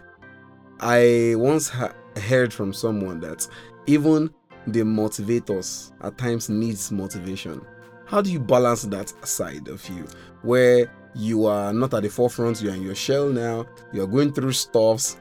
I 0.80 1.36
once 1.38 1.70
ha- 1.70 1.94
heard 2.28 2.54
from 2.54 2.74
someone 2.74 3.20
that 3.22 3.48
even 3.86 4.30
the 4.68 4.82
motivators 4.82 5.92
at 6.02 6.18
times 6.18 6.50
needs 6.50 6.92
motivation. 6.92 7.62
How 8.06 8.22
do 8.22 8.32
you 8.32 8.40
balance 8.40 8.84
that 8.84 9.14
side 9.26 9.68
of 9.68 9.88
you, 9.90 10.06
where 10.42 10.92
you 11.16 11.46
are 11.46 11.74
not 11.74 11.94
at 11.94 12.04
the 12.04 12.10
forefront, 12.10 12.62
you're 12.62 12.74
in 12.74 12.82
your 12.82 12.96
shell 12.96 13.30
now, 13.30 13.66
you're 13.94 14.08
going 14.08 14.34
through 14.34 14.54
stuffs, 14.54 15.18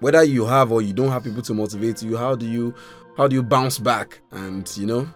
whether 0.00 0.22
you 0.22 0.44
have 0.44 0.72
or 0.72 0.82
you 0.82 0.92
don't 0.92 1.10
have 1.10 1.24
people 1.24 1.42
to 1.42 1.54
motivate 1.54 2.02
you, 2.02 2.16
how 2.16 2.34
do 2.34 2.46
you 2.46 2.74
how 3.16 3.28
do 3.28 3.36
you 3.36 3.42
bounce 3.42 3.78
back 3.78 4.20
and 4.32 4.70
you 4.76 4.86
know? 4.86 5.08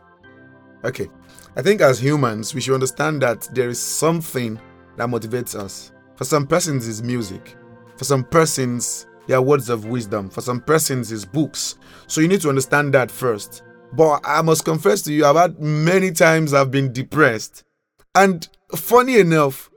Okay. 0.85 1.09
I 1.57 1.63
think 1.63 1.81
as 1.81 1.99
humans 1.99 2.55
we 2.55 2.61
should 2.61 2.75
understand 2.75 3.23
that 3.23 3.49
there 3.55 3.69
is 3.69 3.81
something 3.81 4.61
that 4.97 5.09
motivates 5.09 5.55
us. 5.55 5.93
For 6.17 6.25
some 6.25 6.47
persons 6.47 6.89
it's 6.89 7.03
music. 7.03 7.57
For 7.99 8.05
some 8.05 8.25
persons 8.25 9.07
they 9.27 9.35
are 9.35 9.43
words 9.43 9.69
of 9.69 9.85
wisdom. 9.85 10.31
For 10.31 10.41
some 10.41 10.61
persons 10.61 11.13
is 11.13 11.25
books. 11.25 11.77
So 12.07 12.21
you 12.21 12.29
need 12.29 12.41
to 12.43 12.49
understand 12.49 12.95
that 12.95 13.11
first. 13.11 13.63
But 13.93 14.21
I 14.25 14.41
must 14.41 14.65
confess 14.65 15.03
to 15.03 15.13
you, 15.13 15.27
I've 15.27 15.37
had 15.37 15.61
many 15.61 16.13
times 16.13 16.55
I've 16.55 16.71
been 16.71 16.93
depressed. 16.93 17.65
And 18.15 18.49
funny 18.75 19.19
enough, 19.19 19.69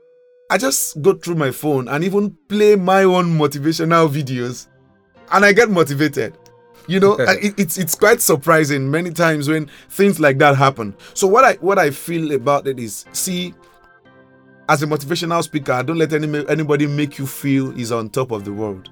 I 0.50 0.56
just 0.56 1.02
go 1.02 1.14
through 1.14 1.34
my 1.34 1.50
phone 1.50 1.88
and 1.88 2.04
even 2.04 2.36
play 2.48 2.76
my 2.76 3.04
own 3.04 3.38
motivational 3.38 4.08
videos 4.08 4.68
and 5.32 5.44
I 5.44 5.52
get 5.52 5.70
motivated. 5.70 6.38
You 6.86 7.00
know, 7.00 7.16
it, 7.18 7.54
it's 7.58 7.78
it's 7.78 7.94
quite 7.94 8.20
surprising 8.20 8.90
many 8.90 9.10
times 9.10 9.48
when 9.48 9.70
things 9.88 10.18
like 10.18 10.38
that 10.38 10.56
happen. 10.56 10.94
So 11.14 11.26
what 11.26 11.44
I 11.44 11.54
what 11.54 11.78
I 11.78 11.90
feel 11.90 12.32
about 12.32 12.66
it 12.66 12.78
is, 12.78 13.04
see, 13.12 13.54
as 14.68 14.82
a 14.82 14.86
motivational 14.86 15.42
speaker, 15.42 15.82
don't 15.82 15.98
let 15.98 16.12
any, 16.12 16.46
anybody 16.48 16.86
make 16.86 17.18
you 17.18 17.26
feel 17.26 17.72
he's 17.72 17.92
on 17.92 18.10
top 18.10 18.30
of 18.30 18.44
the 18.44 18.52
world. 18.52 18.90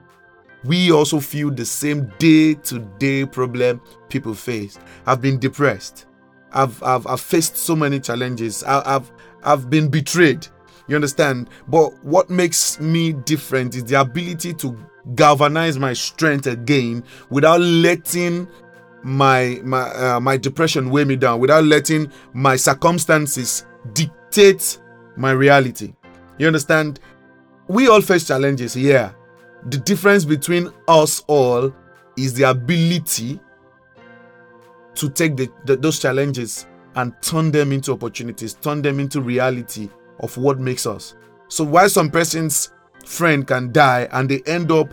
We 0.64 0.92
also 0.92 1.20
feel 1.20 1.50
the 1.50 1.64
same 1.64 2.12
day-to-day 2.18 3.26
problem 3.26 3.80
people 4.08 4.34
face. 4.34 4.78
I've 5.06 5.22
been 5.22 5.38
depressed. 5.38 6.06
I've 6.52 6.82
I've, 6.82 7.06
I've 7.06 7.20
faced 7.20 7.56
so 7.56 7.74
many 7.76 8.00
challenges. 8.00 8.62
I, 8.64 8.96
I've 8.96 9.10
I've 9.42 9.70
been 9.70 9.88
betrayed. 9.88 10.46
You 10.86 10.96
understand? 10.96 11.48
But 11.68 12.04
what 12.04 12.28
makes 12.28 12.80
me 12.80 13.12
different 13.12 13.74
is 13.76 13.84
the 13.84 14.00
ability 14.00 14.54
to 14.54 14.76
galvanize 15.14 15.78
my 15.78 15.92
strength 15.92 16.46
again 16.46 17.04
without 17.30 17.60
letting 17.60 18.48
my 19.02 19.60
my 19.64 19.82
uh, 19.92 20.20
my 20.20 20.36
depression 20.36 20.90
weigh 20.90 21.04
me 21.04 21.16
down 21.16 21.40
without 21.40 21.64
letting 21.64 22.12
my 22.34 22.54
circumstances 22.54 23.64
dictate 23.94 24.78
my 25.20 25.30
reality 25.30 25.92
you 26.38 26.46
understand 26.46 27.00
we 27.68 27.88
all 27.88 28.00
face 28.00 28.26
challenges 28.26 28.76
yeah 28.76 29.12
the 29.66 29.78
difference 29.78 30.24
between 30.24 30.70
us 30.88 31.22
all 31.26 31.72
is 32.16 32.34
the 32.34 32.42
ability 32.42 33.38
to 34.94 35.08
take 35.08 35.36
the, 35.36 35.48
the, 35.66 35.76
those 35.76 35.98
challenges 36.00 36.66
and 36.96 37.14
turn 37.22 37.50
them 37.50 37.72
into 37.72 37.92
opportunities 37.92 38.54
turn 38.54 38.82
them 38.82 38.98
into 38.98 39.20
reality 39.20 39.88
of 40.20 40.36
what 40.36 40.58
makes 40.58 40.86
us 40.86 41.14
so 41.48 41.64
while 41.64 41.88
some 41.88 42.10
persons 42.10 42.72
friend 43.04 43.46
can 43.46 43.72
die 43.72 44.08
and 44.12 44.28
they 44.28 44.40
end 44.46 44.70
up 44.70 44.92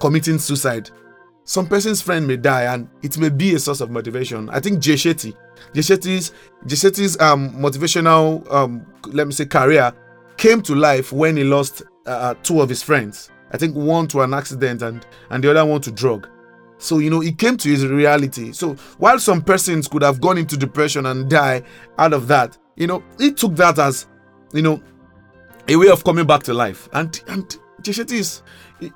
committing 0.00 0.38
suicide. 0.38 0.90
Some 1.44 1.66
person's 1.66 2.00
friend 2.00 2.26
may 2.26 2.36
die 2.36 2.72
and 2.74 2.88
it 3.02 3.18
may 3.18 3.28
be 3.28 3.54
a 3.54 3.58
source 3.58 3.80
of 3.80 3.90
motivation. 3.90 4.48
I 4.50 4.60
think 4.60 4.80
Jay 4.80 4.94
Shetty, 4.94 5.36
Jay 5.74 5.80
Shetty's 5.82 7.20
um, 7.20 7.50
motivational, 7.52 8.50
um, 8.52 8.86
let 9.06 9.26
me 9.26 9.32
say, 9.32 9.46
career 9.46 9.92
came 10.36 10.62
to 10.62 10.74
life 10.74 11.12
when 11.12 11.36
he 11.36 11.44
lost 11.44 11.82
uh, 12.06 12.10
uh, 12.10 12.34
two 12.42 12.60
of 12.60 12.68
his 12.68 12.82
friends. 12.82 13.30
I 13.52 13.56
think 13.56 13.76
one 13.76 14.06
to 14.08 14.22
an 14.22 14.32
accident 14.32 14.82
and, 14.82 15.06
and 15.30 15.44
the 15.44 15.50
other 15.50 15.64
one 15.64 15.80
to 15.82 15.90
drug. 15.90 16.28
So, 16.78 16.98
you 16.98 17.10
know, 17.10 17.20
it 17.20 17.36
came 17.36 17.56
to 17.58 17.68
his 17.68 17.86
reality. 17.86 18.52
So, 18.52 18.74
while 18.96 19.18
some 19.18 19.42
persons 19.42 19.86
could 19.86 20.02
have 20.02 20.20
gone 20.20 20.38
into 20.38 20.56
depression 20.56 21.06
and 21.06 21.28
die 21.28 21.62
out 21.98 22.14
of 22.14 22.26
that, 22.28 22.56
you 22.76 22.86
know, 22.86 23.04
he 23.18 23.32
took 23.32 23.54
that 23.56 23.78
as, 23.78 24.06
you 24.54 24.62
know, 24.62 24.82
a 25.68 25.76
way 25.76 25.88
of 25.88 26.04
coming 26.04 26.26
back 26.26 26.42
to 26.44 26.54
life. 26.54 26.88
And 26.94 27.22
and 27.28 27.58
Jay 27.82 27.92
Shetty 27.92 28.12
is, 28.12 28.42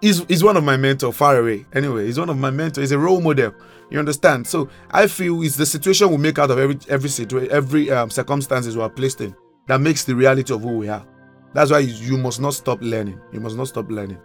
is 0.00 0.24
is 0.28 0.44
one 0.44 0.56
of 0.56 0.64
my 0.64 0.76
mentor 0.76 1.12
far 1.12 1.38
away. 1.38 1.66
Anyway, 1.72 2.06
he's 2.06 2.18
one 2.18 2.30
of 2.30 2.38
my 2.38 2.50
mentors. 2.50 2.82
He's 2.82 2.92
a 2.92 2.98
role 2.98 3.20
model. 3.20 3.54
You 3.90 3.98
understand? 3.98 4.46
So 4.46 4.68
I 4.90 5.06
feel 5.06 5.42
it's 5.42 5.56
the 5.56 5.66
situation 5.66 6.10
we 6.10 6.16
make 6.16 6.38
out 6.38 6.50
of 6.50 6.58
every 6.58 6.78
every 6.88 7.10
situation, 7.10 7.50
every 7.50 7.90
um, 7.90 8.10
circumstances 8.10 8.76
we 8.76 8.82
are 8.82 8.90
placed 8.90 9.20
in 9.20 9.34
that 9.66 9.80
makes 9.80 10.04
the 10.04 10.14
reality 10.14 10.52
of 10.52 10.62
who 10.62 10.78
we 10.78 10.88
are. 10.88 11.04
That's 11.52 11.70
why 11.70 11.80
you, 11.80 11.94
you 11.94 12.18
must 12.18 12.40
not 12.40 12.54
stop 12.54 12.80
learning. 12.82 13.20
You 13.32 13.40
must 13.40 13.56
not 13.56 13.68
stop 13.68 13.90
learning. 13.90 14.18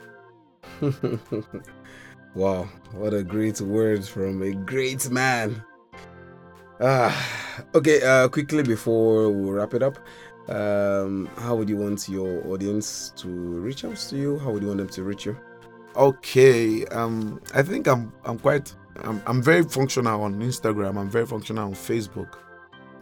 wow, 2.36 2.68
what 2.94 3.14
a 3.14 3.24
great 3.24 3.62
word 3.62 4.04
from 4.06 4.42
a 4.42 4.54
great 4.54 5.10
man. 5.10 5.64
Ah, 6.82 7.14
okay. 7.76 8.02
Uh, 8.02 8.28
quickly 8.30 8.64
before 8.64 9.30
we 9.30 9.52
wrap 9.52 9.74
it 9.74 9.84
up, 9.84 10.00
um, 10.50 11.30
how 11.38 11.56
would 11.56 11.70
you 11.70 11.78
want 11.78 12.10
your 12.10 12.46
audience 12.48 13.14
to 13.18 13.28
reach 13.28 13.86
out 13.86 13.96
to 13.98 14.18
you? 14.18 14.40
How 14.40 14.52
would 14.52 14.62
you 14.62 14.68
want 14.70 14.80
them 14.80 14.90
to 14.90 15.04
reach 15.04 15.26
you? 15.26 15.38
Okay, 15.96 16.86
um, 16.88 17.42
I 17.54 17.62
think 17.62 17.88
I'm 17.88 18.12
I'm 18.26 18.40
quite 18.40 18.74
I'm, 19.04 19.22
I'm 19.26 19.42
very 19.42 19.64
functional 19.64 20.22
on 20.22 20.40
Instagram. 20.42 20.98
I'm 20.98 21.10
very 21.10 21.26
functional 21.26 21.66
on 21.66 21.74
Facebook. 21.74 22.36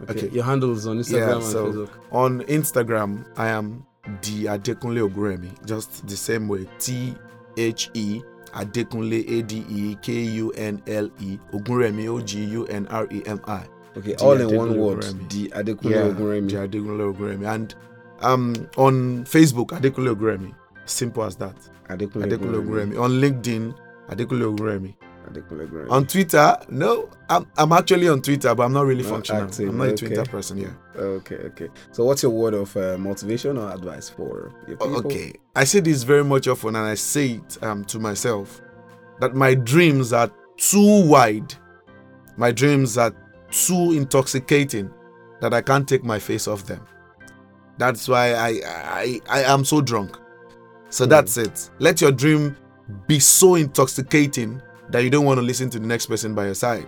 Okay, 0.02 0.26
okay. 0.26 0.28
your 0.28 0.44
handles 0.44 0.86
on 0.86 0.98
Instagram 0.98 1.40
yeah, 1.40 1.48
so 1.48 1.72
Facebook. 1.72 1.90
On 2.12 2.42
Instagram, 2.42 3.26
I 3.36 3.48
am 3.48 3.84
the 4.22 4.44
Adekunle 4.46 5.08
Ogunremi, 5.08 5.66
just 5.66 6.06
the 6.06 6.16
same 6.16 6.48
way. 6.48 6.68
T 6.78 7.14
H 7.56 7.90
E 7.94 8.22
Adekunle 8.52 9.28
A 9.28 9.42
D 9.42 9.64
E 9.68 9.96
K 10.02 10.12
U 10.12 10.50
N 10.52 10.82
L 10.86 11.10
E 11.20 11.38
Ogunremi 11.52 12.08
O 12.08 12.20
G 12.20 12.44
U 12.44 12.66
N 12.66 12.86
R 12.88 13.06
E 13.10 13.22
M 13.26 13.40
I. 13.46 13.64
Okay, 13.98 14.14
all 14.16 14.40
in 14.40 14.56
one 14.56 14.78
word. 14.78 15.02
The 15.30 15.48
Adekunle 15.48 15.90
yeah, 15.90 16.02
Ogunremi. 16.02 16.50
The 16.50 16.68
Adekunle 16.68 17.14
Ogunremi. 17.14 17.52
And 17.54 17.74
um, 18.20 18.54
on 18.76 19.24
Facebook, 19.24 19.68
Adekunle 19.68 20.14
Ogunremi. 20.14 20.54
Simple 20.84 21.24
as 21.24 21.36
that. 21.36 21.56
Adekunle, 21.88 22.30
Adekunle. 22.30 23.00
On 23.00 23.10
LinkedIn, 23.10 23.74
Adekunle 24.08 24.56
Ogunremi. 24.56 24.94
Adekunle 25.28 25.90
On 25.90 26.06
Twitter, 26.06 26.56
no, 26.70 27.08
I'm, 27.28 27.46
I'm 27.56 27.72
actually 27.72 28.08
on 28.08 28.22
Twitter, 28.22 28.54
but 28.54 28.62
I'm 28.64 28.72
not 28.72 28.86
really 28.86 29.02
not 29.02 29.10
functional. 29.10 29.44
Active. 29.44 29.68
I'm 29.68 29.76
not 29.76 29.88
okay. 29.88 29.92
a 29.92 29.96
Twitter 29.96 30.24
person, 30.24 30.58
yeah. 30.58 30.70
Okay, 30.96 31.36
okay. 31.36 31.68
So, 31.92 32.04
what's 32.04 32.22
your 32.22 32.32
word 32.32 32.54
of 32.54 32.76
uh, 32.76 32.96
motivation 32.98 33.58
or 33.58 33.70
advice 33.72 34.08
for 34.08 34.52
your 34.66 34.76
people? 34.76 34.96
Okay, 35.06 35.34
I 35.54 35.64
say 35.64 35.80
this 35.80 36.02
very 36.02 36.24
much 36.24 36.48
often, 36.48 36.76
and 36.76 36.86
I 36.86 36.94
say 36.94 37.32
it 37.32 37.62
um, 37.62 37.84
to 37.86 37.98
myself 37.98 38.60
that 39.20 39.34
my 39.34 39.54
dreams 39.54 40.12
are 40.12 40.30
too 40.56 41.06
wide. 41.06 41.54
My 42.36 42.52
dreams 42.52 42.96
are 42.96 43.12
too 43.50 43.92
intoxicating 43.92 44.90
that 45.40 45.54
I 45.54 45.62
can't 45.62 45.88
take 45.88 46.04
my 46.04 46.18
face 46.18 46.48
off 46.48 46.64
them. 46.64 46.84
That's 47.78 48.08
why 48.08 48.32
I 48.34 48.48
I, 48.66 49.20
I 49.28 49.42
am 49.44 49.64
so 49.64 49.80
drunk. 49.80 50.18
So 50.90 51.06
mm. 51.06 51.10
that's 51.10 51.36
it. 51.36 51.70
Let 51.78 52.00
your 52.00 52.12
dream 52.12 52.56
be 53.06 53.18
so 53.20 53.54
intoxicating 53.54 54.62
that 54.90 55.04
you 55.04 55.10
don't 55.10 55.24
want 55.24 55.38
to 55.38 55.42
listen 55.42 55.70
to 55.70 55.78
the 55.78 55.86
next 55.86 56.06
person 56.06 56.34
by 56.34 56.46
your 56.46 56.54
side. 56.54 56.86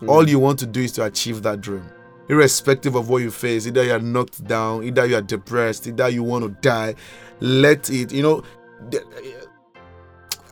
Mm. 0.00 0.08
All 0.08 0.28
you 0.28 0.38
want 0.38 0.58
to 0.60 0.66
do 0.66 0.80
is 0.80 0.92
to 0.92 1.04
achieve 1.04 1.42
that 1.42 1.60
dream. 1.60 1.84
irrespective 2.28 2.94
of 2.94 3.08
what 3.08 3.18
you 3.22 3.30
face, 3.30 3.66
either 3.66 3.84
you're 3.84 3.98
knocked 4.00 4.46
down, 4.46 4.84
either 4.84 5.06
you're 5.06 5.22
depressed, 5.22 5.86
either 5.86 6.08
you 6.08 6.22
want 6.22 6.44
to 6.44 6.50
die, 6.60 6.94
let 7.40 7.90
it, 7.90 8.12
you 8.12 8.22
know. 8.22 8.42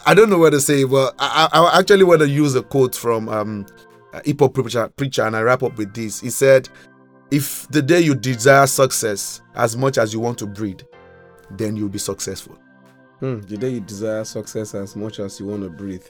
I 0.07 0.14
don't 0.14 0.31
know 0.31 0.38
what 0.38 0.50
to 0.50 0.61
say, 0.61 0.85
but 0.85 1.14
I, 1.19 1.49
I 1.52 1.78
actually 1.78 2.05
want 2.05 2.21
to 2.21 2.28
use 2.28 2.55
a 2.55 2.62
quote 2.62 2.95
from 2.95 3.28
um, 3.28 3.66
hip 4.25 4.40
hop 4.40 4.54
preacher, 4.54 4.88
preacher, 4.88 5.23
and 5.23 5.37
I 5.37 5.42
wrap 5.42 5.62
up 5.62 5.76
with 5.76 5.94
this. 5.94 6.20
He 6.20 6.30
said, 6.30 6.68
If 7.30 7.68
the 7.68 7.82
day 7.82 8.00
you 8.00 8.14
desire 8.14 8.66
success 8.66 9.42
as 9.54 9.76
much 9.76 9.99
as 9.99 10.12
you 10.12 10.20
want 10.20 10.38
to 10.38 10.46
breathe, 10.46 10.80
then 11.50 11.76
you'll 11.76 11.88
be 11.88 11.99
successful. 11.99 12.58
Hmm, 13.20 13.40
the 13.40 13.56
day 13.56 13.70
you 13.70 13.80
desire 13.80 14.25
success 14.25 14.75
as 14.75 14.94
much 14.96 15.20
as 15.20 15.40
you 15.40 15.46
want 15.46 15.62
to 15.62 15.70
breathe, 15.70 16.04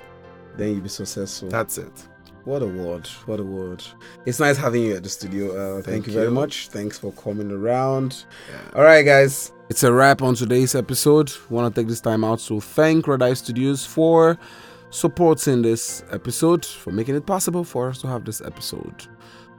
then 0.57 0.71
you'll 0.71 0.81
be 0.81 0.89
successful. 0.89 1.49
That's 1.49 1.79
it. 1.79 2.09
What 2.45 2.63
a 2.63 2.67
word. 2.67 3.07
What 3.27 3.41
a 3.41 3.45
word. 3.45 3.83
It's 4.25 4.39
nice 4.39 4.57
having 4.57 4.85
you 4.85 4.97
at 4.97 5.03
the 5.03 5.09
studio. 5.09 5.51
Uh, 5.51 5.75
thank, 5.75 5.87
thank 5.87 6.07
you, 6.07 6.13
you 6.13 6.19
very 6.21 6.31
much. 6.31 6.69
Thanks 6.69 6.97
for 6.97 7.13
coming 7.13 7.51
around. 7.51 8.25
Yeah. 8.49 8.79
All 8.79 8.85
right, 8.85 9.03
guys. 9.03 9.53
It's 9.69 9.83
a 9.83 9.93
wrap 9.93 10.23
on 10.23 10.37
today's 10.37 10.77
episode. 10.77 11.33
Want 11.51 11.75
to 11.75 11.81
take 11.81 11.89
this 11.89 12.01
time 12.01 12.23
out 12.23 12.39
to 12.41 12.61
thank 12.61 13.09
Red 13.09 13.21
Eye 13.21 13.35
Studios 13.35 13.85
for 13.85 14.39
supporting 14.91 15.63
this 15.63 16.05
episode, 16.11 16.65
for 16.65 16.93
making 16.93 17.17
it 17.17 17.27
possible 17.27 17.65
for 17.65 17.89
us 17.89 18.01
to 18.01 18.07
have 18.07 18.25
this 18.25 18.41
episode. 18.41 19.09